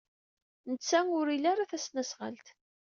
Netta 0.69 0.99
ur 1.19 1.27
ili 1.35 1.47
ara 1.51 1.69
tasnasɣalt. 1.71 2.47